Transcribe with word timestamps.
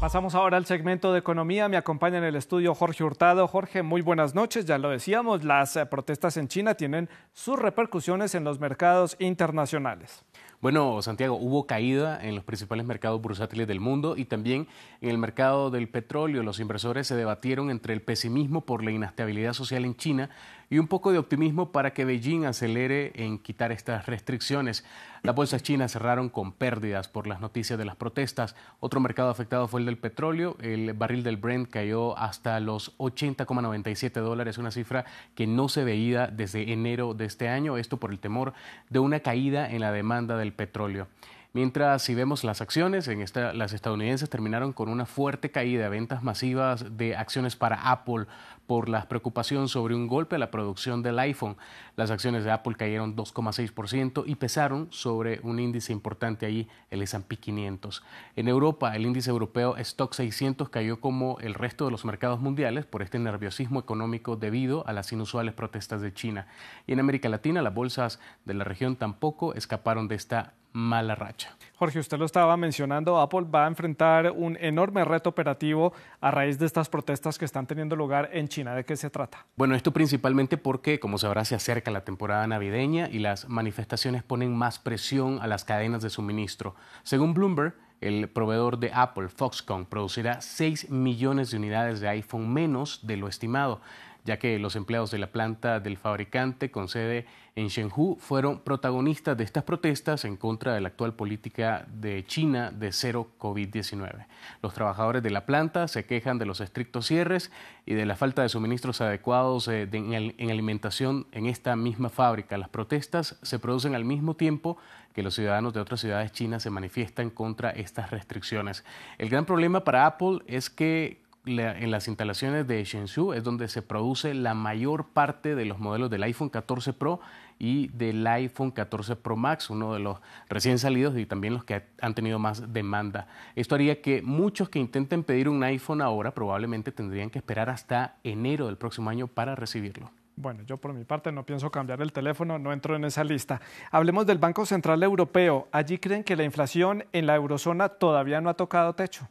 Pasamos 0.00 0.36
ahora 0.36 0.56
al 0.56 0.64
segmento 0.64 1.12
de 1.12 1.18
economía. 1.18 1.68
Me 1.68 1.76
acompaña 1.76 2.18
en 2.18 2.24
el 2.24 2.36
estudio 2.36 2.72
Jorge 2.72 3.02
Hurtado. 3.02 3.48
Jorge, 3.48 3.82
muy 3.82 4.00
buenas 4.00 4.32
noches. 4.32 4.64
Ya 4.64 4.78
lo 4.78 4.90
decíamos, 4.90 5.42
las 5.42 5.74
eh, 5.74 5.86
protestas 5.86 6.36
en 6.36 6.46
China 6.46 6.74
tienen 6.74 7.08
sus 7.32 7.58
repercusiones 7.58 8.36
en 8.36 8.44
los 8.44 8.60
mercados 8.60 9.16
internacionales. 9.18 10.24
Bueno, 10.60 11.02
Santiago, 11.02 11.36
hubo 11.36 11.66
caída 11.66 12.18
en 12.20 12.34
los 12.34 12.42
principales 12.42 12.84
mercados 12.84 13.20
bursátiles 13.20 13.68
del 13.68 13.78
mundo 13.80 14.16
y 14.16 14.24
también 14.24 14.66
en 15.00 15.10
el 15.10 15.18
mercado 15.18 15.70
del 15.70 15.88
petróleo. 15.88 16.42
Los 16.42 16.58
inversores 16.58 17.06
se 17.06 17.16
debatieron 17.16 17.70
entre 17.70 17.92
el 17.92 18.02
pesimismo 18.02 18.62
por 18.66 18.84
la 18.84 18.90
inestabilidad 18.90 19.52
social 19.52 19.84
en 19.84 19.96
China 19.96 20.30
y 20.70 20.78
un 20.78 20.88
poco 20.88 21.12
de 21.12 21.18
optimismo 21.18 21.70
para 21.70 21.92
que 21.92 22.04
Beijing 22.04 22.44
acelere 22.44 23.12
en 23.14 23.38
quitar 23.38 23.70
estas 23.70 24.06
restricciones. 24.06 24.84
Las 25.22 25.34
bolsas 25.34 25.62
chinas 25.62 25.92
cerraron 25.92 26.28
con 26.28 26.52
pérdidas 26.52 27.08
por 27.08 27.26
las 27.26 27.40
noticias 27.40 27.78
de 27.78 27.84
las 27.84 27.96
protestas. 27.96 28.54
Otro 28.80 29.00
mercado 29.00 29.30
afectado 29.30 29.68
fue 29.68 29.80
el 29.80 29.86
del 29.86 29.98
petróleo. 29.98 30.56
El 30.60 30.92
barril 30.92 31.22
del 31.22 31.36
Brent 31.36 31.68
cayó 31.68 32.16
hasta 32.18 32.58
los 32.60 32.96
80,97 32.98 34.20
dólares, 34.20 34.58
una 34.58 34.70
cifra 34.70 35.04
que 35.34 35.46
no 35.46 35.68
se 35.68 35.84
veía 35.84 36.28
desde 36.28 36.72
enero 36.72 37.14
de 37.14 37.24
este 37.24 37.48
año. 37.48 37.76
Esto 37.76 37.98
por 37.98 38.10
el 38.10 38.18
temor 38.18 38.52
de 38.90 38.98
una 38.98 39.20
caída 39.20 39.70
en 39.70 39.80
la 39.80 39.92
demanda 39.92 40.36
del 40.36 40.52
petróleo. 40.52 41.08
Mientras 41.54 42.02
si 42.02 42.14
vemos 42.14 42.44
las 42.44 42.60
acciones, 42.60 43.08
en 43.08 43.22
esta, 43.22 43.54
las 43.54 43.72
estadounidenses 43.72 44.28
terminaron 44.28 44.74
con 44.74 44.90
una 44.90 45.06
fuerte 45.06 45.50
caída 45.50 45.88
ventas 45.88 46.22
masivas 46.22 46.96
de 46.98 47.16
acciones 47.16 47.56
para 47.56 47.90
Apple 47.90 48.26
por 48.68 48.90
la 48.90 49.08
preocupación 49.08 49.66
sobre 49.66 49.94
un 49.94 50.06
golpe 50.06 50.36
a 50.36 50.38
la 50.38 50.50
producción 50.50 51.02
del 51.02 51.18
iPhone. 51.18 51.56
Las 51.96 52.10
acciones 52.10 52.44
de 52.44 52.52
Apple 52.52 52.76
cayeron 52.76 53.16
2,6% 53.16 54.24
y 54.26 54.34
pesaron 54.34 54.88
sobre 54.90 55.40
un 55.42 55.58
índice 55.58 55.90
importante 55.90 56.44
allí, 56.44 56.68
el 56.90 57.00
S&P 57.00 57.38
500. 57.38 58.04
En 58.36 58.46
Europa, 58.46 58.94
el 58.94 59.06
índice 59.06 59.30
europeo 59.30 59.76
Stock 59.78 60.12
600 60.12 60.68
cayó 60.68 61.00
como 61.00 61.38
el 61.40 61.54
resto 61.54 61.86
de 61.86 61.90
los 61.90 62.04
mercados 62.04 62.40
mundiales 62.40 62.84
por 62.84 63.00
este 63.00 63.18
nerviosismo 63.18 63.80
económico 63.80 64.36
debido 64.36 64.86
a 64.86 64.92
las 64.92 65.10
inusuales 65.12 65.54
protestas 65.54 66.02
de 66.02 66.12
China. 66.12 66.46
Y 66.86 66.92
en 66.92 67.00
América 67.00 67.30
Latina, 67.30 67.62
las 67.62 67.74
bolsas 67.74 68.20
de 68.44 68.52
la 68.52 68.64
región 68.64 68.96
tampoco 68.96 69.54
escaparon 69.54 70.08
de 70.08 70.16
esta 70.16 70.52
mala 70.72 71.14
racha. 71.14 71.56
Jorge, 71.76 71.98
usted 71.98 72.18
lo 72.18 72.24
estaba 72.24 72.56
mencionando, 72.56 73.20
Apple 73.20 73.46
va 73.52 73.64
a 73.64 73.68
enfrentar 73.68 74.32
un 74.32 74.56
enorme 74.60 75.04
reto 75.04 75.30
operativo 75.30 75.92
a 76.20 76.30
raíz 76.30 76.58
de 76.58 76.66
estas 76.66 76.88
protestas 76.88 77.38
que 77.38 77.44
están 77.44 77.66
teniendo 77.66 77.96
lugar 77.96 78.30
en 78.32 78.48
China. 78.48 78.57
¿De 78.64 78.84
qué 78.84 78.96
se 78.96 79.08
trata? 79.08 79.46
Bueno, 79.56 79.76
esto 79.76 79.92
principalmente 79.92 80.56
porque, 80.56 80.98
como 80.98 81.16
sabrá, 81.18 81.44
se 81.44 81.54
acerca 81.54 81.92
la 81.92 82.04
temporada 82.04 82.46
navideña 82.46 83.08
y 83.08 83.20
las 83.20 83.48
manifestaciones 83.48 84.24
ponen 84.24 84.56
más 84.56 84.80
presión 84.80 85.38
a 85.40 85.46
las 85.46 85.64
cadenas 85.64 86.02
de 86.02 86.10
suministro. 86.10 86.74
Según 87.04 87.34
Bloomberg, 87.34 87.74
el 88.00 88.28
proveedor 88.28 88.78
de 88.78 88.90
Apple, 88.92 89.28
Foxconn, 89.28 89.86
producirá 89.86 90.40
6 90.40 90.90
millones 90.90 91.50
de 91.50 91.56
unidades 91.56 92.00
de 92.00 92.08
iPhone 92.08 92.52
menos 92.52 93.06
de 93.06 93.16
lo 93.16 93.28
estimado 93.28 93.80
ya 94.28 94.38
que 94.38 94.58
los 94.58 94.76
empleados 94.76 95.10
de 95.10 95.16
la 95.16 95.28
planta 95.28 95.80
del 95.80 95.96
fabricante 95.96 96.70
con 96.70 96.88
sede 96.88 97.24
en 97.56 97.68
Shenzhou 97.68 98.18
fueron 98.20 98.60
protagonistas 98.60 99.38
de 99.38 99.42
estas 99.42 99.64
protestas 99.64 100.26
en 100.26 100.36
contra 100.36 100.74
de 100.74 100.82
la 100.82 100.88
actual 100.88 101.14
política 101.14 101.86
de 101.90 102.26
China 102.26 102.70
de 102.70 102.92
cero 102.92 103.30
COVID-19. 103.38 104.26
Los 104.62 104.74
trabajadores 104.74 105.22
de 105.22 105.30
la 105.30 105.46
planta 105.46 105.88
se 105.88 106.04
quejan 106.04 106.38
de 106.38 106.44
los 106.44 106.60
estrictos 106.60 107.06
cierres 107.06 107.50
y 107.86 107.94
de 107.94 108.04
la 108.04 108.16
falta 108.16 108.42
de 108.42 108.50
suministros 108.50 109.00
adecuados 109.00 109.66
eh, 109.66 109.88
en 109.90 110.50
alimentación 110.50 111.26
en 111.32 111.46
esta 111.46 111.74
misma 111.74 112.10
fábrica. 112.10 112.58
Las 112.58 112.68
protestas 112.68 113.38
se 113.40 113.58
producen 113.58 113.94
al 113.94 114.04
mismo 114.04 114.36
tiempo 114.36 114.76
que 115.14 115.22
los 115.22 115.34
ciudadanos 115.34 115.72
de 115.72 115.80
otras 115.80 116.00
ciudades 116.00 116.32
chinas 116.32 116.62
se 116.62 116.68
manifiestan 116.68 117.30
contra 117.30 117.70
estas 117.70 118.10
restricciones. 118.10 118.84
El 119.16 119.30
gran 119.30 119.46
problema 119.46 119.84
para 119.84 120.04
Apple 120.04 120.40
es 120.46 120.68
que 120.68 121.22
en 121.48 121.90
las 121.90 122.08
instalaciones 122.08 122.66
de 122.66 122.84
Shenzhou 122.84 123.32
es 123.32 123.42
donde 123.42 123.68
se 123.68 123.82
produce 123.82 124.34
la 124.34 124.54
mayor 124.54 125.08
parte 125.08 125.54
de 125.54 125.64
los 125.64 125.78
modelos 125.78 126.10
del 126.10 126.22
iPhone 126.24 126.50
14 126.50 126.92
Pro 126.92 127.20
y 127.58 127.88
del 127.88 128.26
iPhone 128.26 128.70
14 128.70 129.16
Pro 129.16 129.36
Max, 129.36 129.70
uno 129.70 129.94
de 129.94 130.00
los 130.00 130.18
recién 130.48 130.78
salidos 130.78 131.16
y 131.16 131.26
también 131.26 131.54
los 131.54 131.64
que 131.64 131.82
han 132.00 132.14
tenido 132.14 132.38
más 132.38 132.72
demanda. 132.72 133.26
Esto 133.56 133.74
haría 133.74 134.00
que 134.02 134.22
muchos 134.22 134.68
que 134.68 134.78
intenten 134.78 135.24
pedir 135.24 135.48
un 135.48 135.62
iPhone 135.64 136.02
ahora 136.02 136.32
probablemente 136.32 136.92
tendrían 136.92 137.30
que 137.30 137.38
esperar 137.38 137.70
hasta 137.70 138.16
enero 138.22 138.66
del 138.66 138.76
próximo 138.76 139.10
año 139.10 139.26
para 139.26 139.54
recibirlo. 139.54 140.10
Bueno, 140.36 140.62
yo 140.62 140.76
por 140.76 140.92
mi 140.92 141.04
parte 141.04 141.32
no 141.32 141.44
pienso 141.44 141.68
cambiar 141.72 142.00
el 142.00 142.12
teléfono, 142.12 142.60
no 142.60 142.72
entro 142.72 142.94
en 142.94 143.04
esa 143.04 143.24
lista. 143.24 143.60
Hablemos 143.90 144.24
del 144.24 144.38
Banco 144.38 144.64
Central 144.66 145.02
Europeo. 145.02 145.66
Allí 145.72 145.98
creen 145.98 146.22
que 146.22 146.36
la 146.36 146.44
inflación 146.44 147.04
en 147.12 147.26
la 147.26 147.34
eurozona 147.34 147.88
todavía 147.88 148.40
no 148.40 148.48
ha 148.48 148.54
tocado 148.54 148.94
techo. 148.94 149.28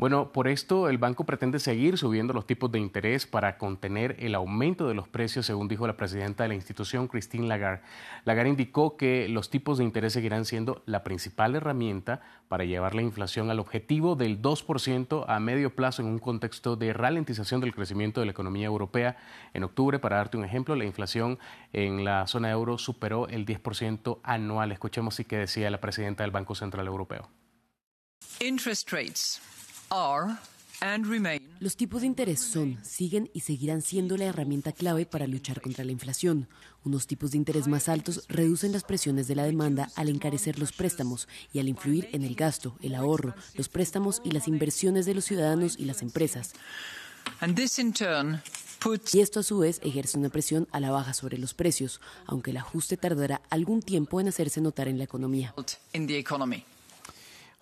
Bueno, 0.00 0.32
por 0.32 0.48
esto 0.48 0.88
el 0.88 0.96
banco 0.96 1.24
pretende 1.24 1.58
seguir 1.58 1.98
subiendo 1.98 2.32
los 2.32 2.46
tipos 2.46 2.72
de 2.72 2.78
interés 2.78 3.26
para 3.26 3.58
contener 3.58 4.16
el 4.18 4.34
aumento 4.34 4.88
de 4.88 4.94
los 4.94 5.08
precios, 5.08 5.44
según 5.44 5.68
dijo 5.68 5.86
la 5.86 5.98
presidenta 5.98 6.42
de 6.42 6.48
la 6.48 6.54
institución, 6.54 7.06
Christine 7.06 7.46
Lagarde. 7.46 7.82
Lagarde 8.24 8.48
indicó 8.48 8.96
que 8.96 9.28
los 9.28 9.50
tipos 9.50 9.76
de 9.76 9.84
interés 9.84 10.14
seguirán 10.14 10.46
siendo 10.46 10.82
la 10.86 11.04
principal 11.04 11.54
herramienta 11.54 12.22
para 12.48 12.64
llevar 12.64 12.94
la 12.94 13.02
inflación 13.02 13.50
al 13.50 13.60
objetivo 13.60 14.16
del 14.16 14.40
2% 14.40 15.26
a 15.28 15.38
medio 15.38 15.76
plazo 15.76 16.00
en 16.00 16.08
un 16.08 16.18
contexto 16.18 16.76
de 16.76 16.94
ralentización 16.94 17.60
del 17.60 17.74
crecimiento 17.74 18.20
de 18.20 18.26
la 18.26 18.32
economía 18.32 18.68
europea. 18.68 19.18
En 19.52 19.64
octubre, 19.64 19.98
para 19.98 20.16
darte 20.16 20.38
un 20.38 20.46
ejemplo, 20.46 20.76
la 20.76 20.86
inflación 20.86 21.38
en 21.74 22.06
la 22.06 22.26
zona 22.26 22.50
euro 22.50 22.78
superó 22.78 23.28
el 23.28 23.44
10% 23.44 24.20
anual. 24.22 24.72
Escuchemos 24.72 25.16
sí 25.16 25.26
que 25.26 25.36
decía 25.36 25.68
la 25.68 25.82
presidenta 25.82 26.24
del 26.24 26.30
Banco 26.30 26.54
Central 26.54 26.86
Europeo. 26.86 27.28
Interest 28.40 28.90
rates 28.90 29.59
los 31.58 31.76
tipos 31.76 32.00
de 32.00 32.06
interés 32.06 32.40
son, 32.40 32.78
siguen 32.82 33.28
y 33.34 33.40
seguirán 33.40 33.82
siendo 33.82 34.16
la 34.16 34.24
herramienta 34.24 34.72
clave 34.72 35.04
para 35.04 35.26
luchar 35.26 35.60
contra 35.60 35.84
la 35.84 35.92
inflación. 35.92 36.48
Unos 36.84 37.06
tipos 37.06 37.32
de 37.32 37.36
interés 37.38 37.68
más 37.68 37.88
altos 37.88 38.24
reducen 38.28 38.72
las 38.72 38.84
presiones 38.84 39.28
de 39.28 39.34
la 39.34 39.44
demanda 39.44 39.90
al 39.96 40.08
encarecer 40.08 40.58
los 40.58 40.72
préstamos 40.72 41.28
y 41.52 41.58
al 41.58 41.68
influir 41.68 42.08
en 42.12 42.22
el 42.22 42.34
gasto, 42.34 42.76
el 42.80 42.94
ahorro, 42.94 43.34
los 43.54 43.68
préstamos 43.68 44.22
y 44.24 44.30
las 44.30 44.48
inversiones 44.48 45.06
de 45.06 45.14
los 45.14 45.24
ciudadanos 45.24 45.76
y 45.76 45.84
las 45.84 46.02
empresas. 46.02 46.52
Y 49.12 49.20
esto 49.20 49.40
a 49.40 49.42
su 49.42 49.58
vez 49.58 49.80
ejerce 49.82 50.16
una 50.16 50.30
presión 50.30 50.66
a 50.72 50.80
la 50.80 50.90
baja 50.90 51.12
sobre 51.12 51.36
los 51.36 51.52
precios, 51.52 52.00
aunque 52.24 52.52
el 52.52 52.56
ajuste 52.56 52.96
tardará 52.96 53.42
algún 53.50 53.82
tiempo 53.82 54.20
en 54.20 54.28
hacerse 54.28 54.62
notar 54.62 54.88
en 54.88 54.96
la 54.96 55.04
economía. 55.04 55.52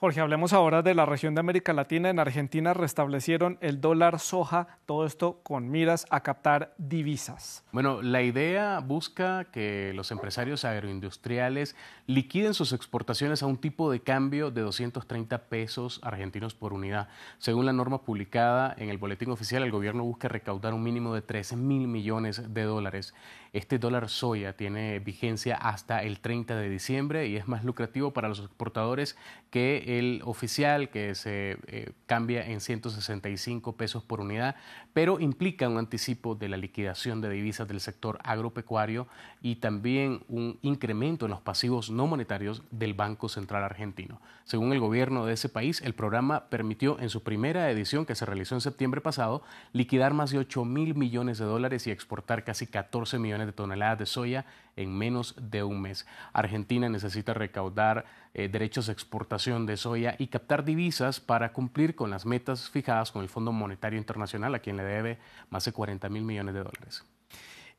Jorge, 0.01 0.21
hablemos 0.21 0.53
ahora 0.53 0.83
de 0.83 0.95
la 0.95 1.07
región 1.07 1.35
de 1.35 1.41
América 1.41 1.73
Latina. 1.73 2.09
En 2.09 2.21
Argentina 2.21 2.73
restablecieron 2.73 3.59
el 3.61 3.81
dólar 3.81 4.21
soja, 4.21 4.79
todo 4.87 5.05
esto 5.05 5.41
con 5.43 5.73
miras 5.73 6.07
a 6.11 6.23
captar 6.23 6.73
divisas. 6.79 7.65
Bueno, 7.73 8.01
la 8.01 8.23
idea 8.23 8.79
busca 8.79 9.47
que 9.47 9.91
los 9.97 10.13
empresarios 10.13 10.65
agroindustriales 10.65 11.75
liquiden 12.07 12.55
sus 12.55 12.73
exportaciones 12.73 13.43
a 13.43 13.47
un 13.47 13.57
tipo 13.57 13.91
de 13.91 13.99
cambio 13.99 14.53
de 14.53 14.61
230 14.61 15.37
pesos 15.49 15.99
argentinos 16.05 16.55
por 16.55 16.73
unidad. 16.73 17.09
Según 17.39 17.67
la 17.67 17.73
norma 17.73 18.03
publicada 18.03 18.77
en 18.79 18.91
el 18.91 18.99
boletín 18.99 19.33
oficial, 19.33 19.65
el 19.65 19.73
gobierno 19.73 20.05
busca 20.05 20.29
recaudar 20.29 20.75
un 20.75 20.85
mínimo 20.85 21.13
de 21.13 21.23
13 21.23 21.57
mil 21.57 21.89
millones 21.89 22.55
de 22.55 22.63
dólares. 22.63 23.15
Este 23.53 23.79
dólar 23.79 24.09
soya 24.09 24.53
tiene 24.53 25.01
vigencia 25.01 25.57
hasta 25.57 26.03
el 26.05 26.21
30 26.21 26.55
de 26.55 26.69
diciembre 26.69 27.27
y 27.27 27.37
es 27.37 27.49
más 27.49 27.65
lucrativo 27.65 28.13
para 28.13 28.29
los 28.29 28.39
exportadores 28.41 29.17
que 29.51 29.88
el 29.89 30.21
oficial 30.27 30.91
que 30.91 31.15
se 31.15 31.57
eh, 31.67 31.93
cambia 32.05 32.47
en 32.47 32.61
165 32.61 33.77
pesos 33.77 34.03
por 34.03 34.21
unidad, 34.21 34.55
pero 34.93 35.19
implica 35.19 35.67
un 35.67 35.79
anticipo 35.79 36.35
de 36.35 36.51
la 36.51 36.59
liquidación 36.59 37.23
de 37.23 37.31
divisas 37.31 37.67
del 37.67 37.81
sector 37.81 38.19
agropecuario 38.23 39.09
y 39.41 39.57
también 39.57 40.25
un 40.29 40.59
incremento 40.61 41.25
en 41.25 41.31
los 41.31 41.41
pasivos 41.41 41.91
no 41.91 42.07
monetarios 42.07 42.63
del 42.71 42.93
Banco 42.93 43.31
Central 43.31 43.65
Argentino. 43.65 44.21
Según 44.45 44.75
el 44.75 44.81
gobierno 44.81 45.25
de 45.25 45.33
ese 45.35 45.49
país, 45.49 45.81
el 45.81 45.95
programa 45.95 46.51
permitió 46.51 47.01
en 47.01 47.09
su 47.09 47.23
primera 47.23 47.71
edición 47.71 48.05
que 48.05 48.15
se 48.15 48.27
realizó 48.27 48.55
en 48.57 48.61
septiembre 48.61 49.01
pasado 49.01 49.43
liquidar 49.73 50.13
más 50.13 50.31
de 50.31 50.39
8 50.39 50.67
mil 50.67 50.95
millones 50.97 51.39
de 51.39 51.47
dólares 51.47 51.87
y 51.87 51.91
exportar 51.91 52.45
casi 52.45 52.67
14 52.67 53.19
millones 53.19 53.47
de 53.47 53.53
toneladas 53.55 53.99
de 53.99 54.07
soya 54.07 54.45
en 54.77 54.97
menos 54.97 55.35
de 55.41 55.63
un 55.63 55.83
mes. 55.83 56.07
Argentina 56.33 56.89
necesita 56.89 57.35
recaudar 57.35 58.05
eh, 58.35 58.49
derechos 58.49 58.87
de 58.87 58.93
exportación 58.93 59.67
de 59.67 59.77
soya 59.79 60.15
y 60.19 60.27
captar 60.27 60.65
divisas 60.65 61.21
para 61.21 61.53
cumplir 61.53 61.95
con 61.95 62.11
las 62.11 62.27
metas 62.27 62.69
fijadas 62.69 63.11
con 63.11 63.23
el 63.23 63.31
Fondo 63.31 63.53
Monetario 63.53 63.99
Internacional, 63.99 64.55
a 64.55 64.59
quien 64.59 64.77
le 64.77 64.83
debe 64.85 65.19
más 65.49 65.65
de 65.65 65.73
40 65.73 66.09
mil 66.11 66.25
millones 66.25 66.53
de 66.55 66.63
dólares. 66.63 67.05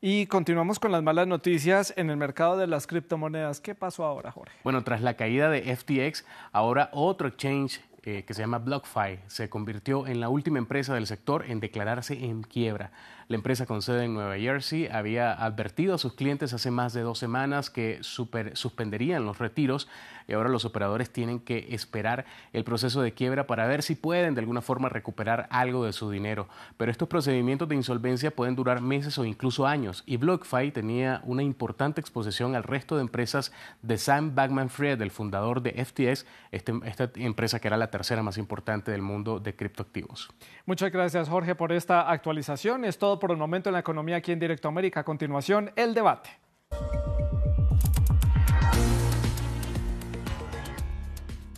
Y 0.02 0.26
continuamos 0.26 0.78
con 0.78 0.92
las 0.92 1.02
malas 1.02 1.26
noticias 1.26 1.92
en 1.94 2.08
el 2.08 2.16
mercado 2.16 2.56
de 2.56 2.66
las 2.66 2.86
criptomonedas. 2.86 3.60
¿Qué 3.60 3.74
pasó 3.74 4.06
ahora, 4.06 4.32
Jorge? 4.32 4.56
Bueno, 4.64 4.82
tras 4.82 5.02
la 5.02 5.12
caída 5.12 5.50
de 5.50 5.76
FTX, 5.76 6.24
ahora 6.52 6.88
otro 6.94 7.28
exchange 7.28 7.82
eh, 8.02 8.24
que 8.26 8.32
se 8.34 8.40
llama 8.40 8.58
BlockFi 8.58 9.20
se 9.26 9.50
convirtió 9.50 10.06
en 10.06 10.20
la 10.20 10.28
última 10.30 10.58
empresa 10.58 10.94
del 10.94 11.06
sector 11.06 11.44
en 11.46 11.60
declararse 11.60 12.24
en 12.24 12.42
quiebra. 12.42 12.92
La 13.30 13.36
empresa 13.36 13.64
con 13.64 13.80
sede 13.80 14.06
en 14.06 14.14
Nueva 14.14 14.36
Jersey 14.38 14.88
había 14.88 15.32
advertido 15.32 15.94
a 15.94 15.98
sus 15.98 16.14
clientes 16.14 16.52
hace 16.52 16.72
más 16.72 16.92
de 16.94 17.02
dos 17.02 17.18
semanas 17.18 17.70
que 17.70 18.00
suspenderían 18.02 19.24
los 19.24 19.38
retiros 19.38 19.86
y 20.26 20.32
ahora 20.32 20.48
los 20.48 20.64
operadores 20.64 21.12
tienen 21.12 21.38
que 21.38 21.68
esperar 21.70 22.24
el 22.52 22.64
proceso 22.64 23.02
de 23.02 23.12
quiebra 23.12 23.46
para 23.46 23.68
ver 23.68 23.84
si 23.84 23.94
pueden 23.94 24.34
de 24.34 24.40
alguna 24.40 24.62
forma 24.62 24.88
recuperar 24.88 25.46
algo 25.50 25.84
de 25.84 25.92
su 25.92 26.10
dinero. 26.10 26.48
Pero 26.76 26.90
estos 26.90 27.06
procedimientos 27.06 27.68
de 27.68 27.76
insolvencia 27.76 28.32
pueden 28.32 28.56
durar 28.56 28.80
meses 28.80 29.16
o 29.16 29.24
incluso 29.24 29.64
años 29.64 30.02
y 30.06 30.16
BlockFi 30.16 30.72
tenía 30.72 31.20
una 31.24 31.44
importante 31.44 32.00
exposición 32.00 32.56
al 32.56 32.64
resto 32.64 32.96
de 32.96 33.02
empresas 33.02 33.52
de 33.82 33.96
Sam 33.96 34.34
Bankman-Fried, 34.34 35.00
el 35.02 35.12
fundador 35.12 35.62
de 35.62 35.84
FTX, 35.84 36.26
este, 36.50 36.72
esta 36.84 37.12
empresa 37.14 37.60
que 37.60 37.68
era 37.68 37.76
tercera 37.90 38.22
más 38.22 38.38
importante 38.38 38.90
del 38.90 39.02
mundo 39.02 39.40
de 39.40 39.54
criptoactivos. 39.54 40.30
Muchas 40.66 40.90
gracias, 40.90 41.28
Jorge, 41.28 41.54
por 41.54 41.72
esta 41.72 42.10
actualización. 42.10 42.84
Es 42.84 42.98
todo 42.98 43.18
por 43.18 43.30
el 43.30 43.36
momento 43.36 43.68
en 43.68 43.74
la 43.74 43.80
economía 43.80 44.16
aquí 44.16 44.32
en 44.32 44.38
Directo 44.38 44.68
América. 44.68 45.00
A 45.00 45.04
continuación, 45.04 45.72
el 45.76 45.94
debate. 45.94 46.30